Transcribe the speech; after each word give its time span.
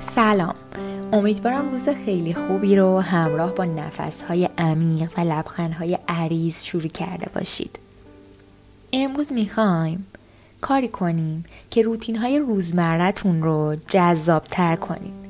سلام. 0.00 0.54
امیدوارم 1.12 1.70
روز 1.70 1.88
خیلی 1.88 2.34
خوبی 2.34 2.76
رو 2.76 3.00
همراه 3.00 3.54
با 3.54 3.64
نفسهای 3.64 4.48
عمیق 4.58 5.18
و 5.18 5.20
لبخندهای 5.20 5.98
عریض 6.08 6.64
شروع 6.64 6.88
کرده 6.88 7.30
باشید. 7.34 7.78
امروز 8.92 9.32
می‌خوایم 9.32 10.06
کاری 10.60 10.88
کنیم 10.88 11.44
که 11.70 11.82
روتین 11.82 12.16
های 12.16 12.38
روزمرتون 12.38 13.42
رو 13.42 13.76
جذابتر 13.88 14.76
کنید. 14.76 15.26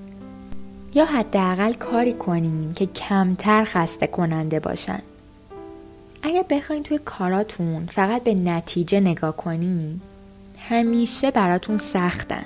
یا 0.95 1.05
حداقل 1.05 1.73
کاری 1.73 2.13
کنیم 2.13 2.73
که 2.73 2.87
کمتر 2.87 3.65
خسته 3.65 4.07
کننده 4.07 4.61
باشن. 4.61 5.03
اگر 6.23 6.45
بخواین 6.51 6.83
توی 6.83 6.99
کاراتون 7.05 7.87
فقط 7.87 8.25
به 8.25 8.35
نتیجه 8.35 9.01
نگاه 9.01 9.37
کنید 9.37 10.01
همیشه 10.59 11.31
براتون 11.31 11.79
سختن. 11.79 12.45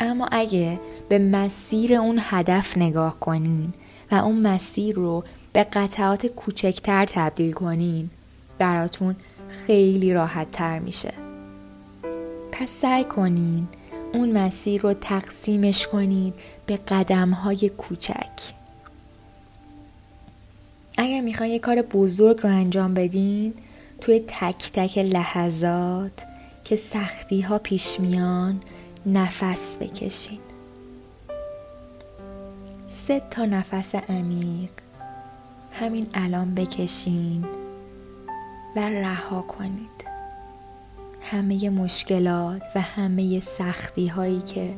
اما 0.00 0.28
اگه 0.32 0.80
به 1.08 1.18
مسیر 1.18 1.94
اون 1.94 2.18
هدف 2.22 2.78
نگاه 2.78 3.20
کنین 3.20 3.72
و 4.10 4.14
اون 4.14 4.46
مسیر 4.46 4.96
رو 4.96 5.24
به 5.52 5.64
قطعات 5.64 6.26
کوچکتر 6.26 7.06
تبدیل 7.06 7.52
کنین. 7.52 8.10
براتون 8.58 9.16
خیلی 9.48 10.14
راحت 10.14 10.50
تر 10.50 10.78
میشه. 10.78 11.12
پس 12.52 12.70
سعی 12.70 13.04
کنین 13.04 13.68
اون 14.14 14.38
مسیر 14.38 14.80
رو 14.80 14.94
تقسیمش 14.94 15.86
کنید 15.86 16.34
به 16.66 16.76
قدم 16.76 17.30
های 17.30 17.68
کوچک. 17.68 18.52
اگر 20.98 21.20
می‌خواین 21.20 21.52
یه 21.52 21.58
کار 21.58 21.82
بزرگ 21.82 22.40
رو 22.42 22.50
انجام 22.50 22.94
بدین 22.94 23.54
توی 24.00 24.20
تک 24.26 24.70
تک 24.72 24.98
لحظات 24.98 26.24
که 26.64 26.76
سختی 26.76 27.40
ها 27.40 27.58
پیش 27.58 28.00
میان 28.00 28.60
نفس 29.06 29.78
بکشین. 29.80 30.38
سه 32.96 33.22
تا 33.30 33.44
نفس 33.44 33.94
عمیق 33.94 34.70
همین 35.72 36.06
الان 36.14 36.54
بکشین 36.54 37.44
و 38.76 38.88
رها 38.88 39.42
کنید. 39.42 40.06
همه 41.22 41.70
مشکلات 41.70 42.62
و 42.74 42.80
همه 42.80 43.40
سختی 43.40 44.06
هایی 44.06 44.40
که 44.40 44.74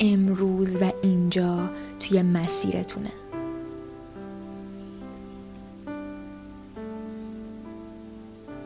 امروز 0.00 0.82
و 0.82 0.92
اینجا 1.02 1.70
توی 2.00 2.22
مسیرتونه. 2.22 3.12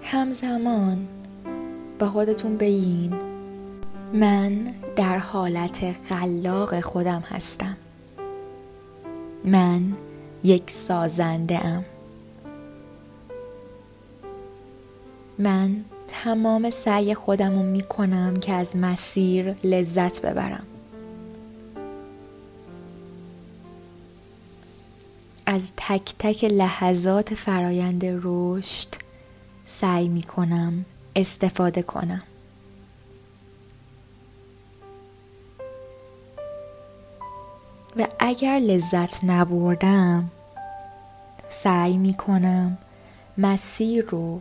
همزمان 0.02 1.08
با 1.98 2.10
خودتون 2.10 2.56
بگین 2.56 3.14
من 4.14 4.74
در 4.96 5.18
حالت 5.18 5.92
خلاق 5.92 6.80
خودم 6.80 7.20
هستم. 7.20 7.76
من 9.46 9.92
یک 10.44 10.70
سازنده 10.70 11.66
ام. 11.66 11.84
من 15.38 15.84
تمام 16.08 16.70
سعی 16.70 17.14
خودم 17.14 17.54
رو 17.54 17.62
می 17.62 17.82
کنم 17.82 18.36
که 18.36 18.52
از 18.52 18.76
مسیر 18.76 19.54
لذت 19.64 20.26
ببرم. 20.26 20.66
از 25.46 25.72
تک 25.76 26.14
تک 26.18 26.44
لحظات 26.44 27.34
فرایند 27.34 28.02
رشد 28.04 28.88
سعی 29.66 30.08
می 30.08 30.22
کنم 30.22 30.84
استفاده 31.16 31.82
کنم. 31.82 32.22
و 37.98 38.06
اگر 38.18 38.58
لذت 38.58 39.24
نبردم 39.24 40.30
سعی 41.50 41.96
می 41.96 42.14
کنم 42.14 42.78
مسیر 43.38 44.04
رو 44.04 44.40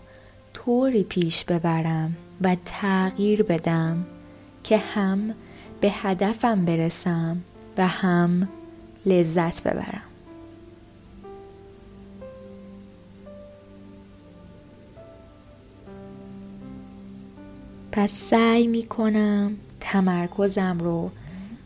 طوری 0.53 1.03
پیش 1.03 1.45
ببرم 1.45 2.15
و 2.41 2.55
تغییر 2.65 3.43
بدم 3.43 4.05
که 4.63 4.77
هم 4.77 5.33
به 5.81 5.91
هدفم 5.91 6.65
برسم 6.65 7.37
و 7.77 7.87
هم 7.87 8.47
لذت 9.05 9.63
ببرم. 9.63 10.01
پس 17.91 18.11
سعی 18.11 18.67
می 18.67 18.83
کنم 18.83 19.57
تمرکزم 19.79 20.77
رو 20.79 21.11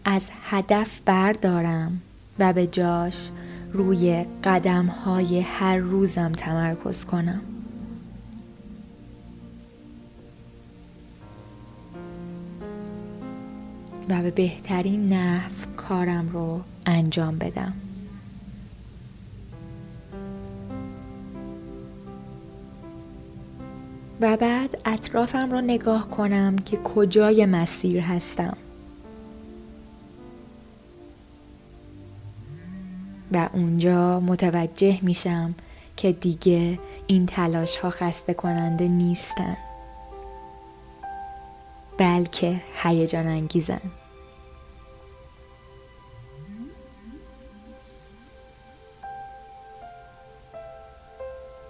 از 0.06 0.30
هدف 0.44 1.02
بردارم 1.06 2.02
و 2.40 2.54
به 2.54 2.68
جاش 2.68 3.30
روی 3.74 4.26
قدم 4.44 4.86
های 4.86 5.40
هر 5.40 5.78
روزم 5.78 6.32
تمرکز 6.32 7.06
کنم. 7.06 7.42
و 14.10 14.22
به 14.22 14.32
بهترین 14.32 15.14
نحو 15.14 15.76
کارم 15.78 16.30
رو 16.30 16.62
انجام 16.86 17.38
بدم. 17.38 17.74
و 24.22 24.38
بعد 24.38 24.82
اطرافم 24.86 25.52
رو 25.52 25.62
نگاه 25.62 26.10
کنم 26.10 26.56
که 26.56 26.78
کجای 26.78 27.46
مسیر 27.46 28.00
هستم. 28.00 28.58
و 33.32 33.50
اونجا 33.54 34.20
متوجه 34.20 35.00
میشم 35.02 35.56
که 35.98 36.12
دیگه 36.12 36.80
این 37.08 37.26
تلاش 37.26 37.78
ها 37.78 37.90
خسته 37.90 38.34
کننده 38.34 38.88
نیستن. 38.88 39.58
بلکه 41.98 42.62
هیجان 42.84 43.28
انگیزن 43.28 43.82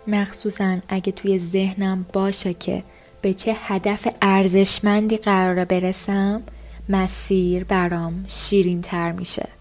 مخصوصا 0.08 0.78
اگه 0.88 1.12
توی 1.12 1.40
ذهنم 1.40 2.06
باشه 2.14 2.54
که 2.54 2.84
به 3.22 3.34
چه 3.34 3.56
هدف 3.60 4.08
ارزشمندی 4.22 5.18
قراره 5.18 5.66
برسم 5.66 6.42
مسیر 6.90 7.64
برام 7.64 8.26
شیرین 8.28 8.82
تر 8.82 9.12
میشه. 9.12 9.59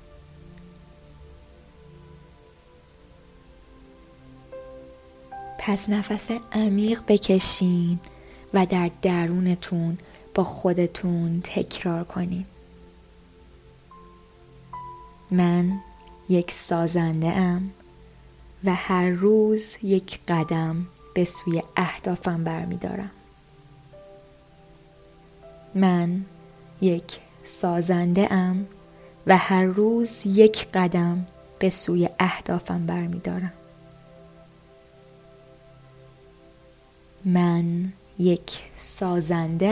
پس 5.69 5.89
نفس 5.89 6.31
عمیق 6.53 7.03
بکشین 7.09 7.99
و 8.55 8.67
در 8.67 8.91
درونتون 9.03 9.99
با 10.35 10.45
خودتون 10.45 11.41
تکرار 11.45 12.05
کنین. 12.05 12.45
من 15.31 15.73
یک 16.29 16.51
سازنده 16.51 17.33
ام 17.33 17.71
و 18.65 18.75
هر 18.75 19.09
روز 19.09 19.77
یک 19.83 20.21
قدم 20.29 20.87
به 21.15 21.25
سوی 21.25 21.63
اهدافم 21.77 22.45
برمیدارم. 22.45 23.11
من 25.75 26.25
یک 26.81 27.19
سازنده 27.45 28.33
ام 28.33 28.67
و 29.27 29.37
هر 29.37 29.65
روز 29.65 30.21
یک 30.25 30.69
قدم 30.75 31.27
به 31.59 31.71
سوی 31.71 32.09
اهدافم 32.19 32.87
برمیدارم. 32.87 33.53
من 37.25 37.93
یک 38.19 38.59
سازنده 38.79 39.71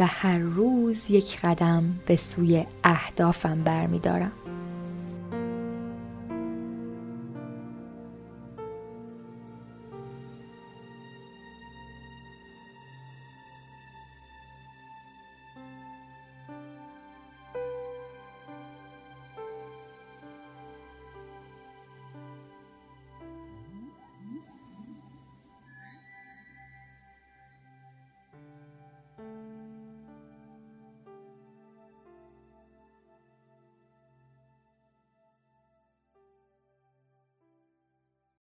و 0.00 0.06
هر 0.06 0.38
روز 0.38 1.10
یک 1.10 1.40
قدم 1.40 2.00
به 2.06 2.16
سوی 2.16 2.66
اهدافم 2.84 3.62
برمیدارم. 3.62 4.32